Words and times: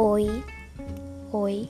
hoy, 0.00 0.44
hoy 1.32 1.68